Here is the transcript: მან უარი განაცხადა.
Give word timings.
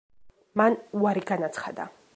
მან 0.61 0.79
უარი 1.01 1.25
განაცხადა. 1.35 1.91